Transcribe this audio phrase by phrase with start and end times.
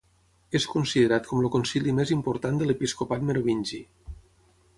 [0.59, 3.83] És considerat com el concili més important de l'episcopat merovingi.